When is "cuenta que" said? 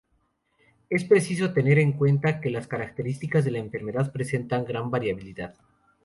1.91-2.49